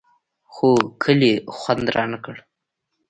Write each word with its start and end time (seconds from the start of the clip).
خو 0.53 0.69
کلي 1.03 1.33
خوند 1.57 1.85
رانه 1.95 2.17
کړ. 2.25 2.35